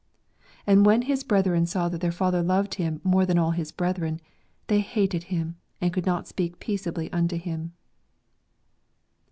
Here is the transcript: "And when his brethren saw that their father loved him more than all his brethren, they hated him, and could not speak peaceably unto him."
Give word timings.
"And 0.65 0.83
when 0.83 1.03
his 1.03 1.23
brethren 1.23 1.67
saw 1.67 1.87
that 1.89 2.01
their 2.01 2.11
father 2.11 2.41
loved 2.41 2.73
him 2.73 2.99
more 3.03 3.23
than 3.23 3.37
all 3.37 3.51
his 3.51 3.71
brethren, 3.71 4.19
they 4.65 4.79
hated 4.79 5.25
him, 5.25 5.57
and 5.79 5.93
could 5.93 6.07
not 6.07 6.27
speak 6.27 6.59
peaceably 6.59 7.13
unto 7.13 7.37
him." 7.37 7.73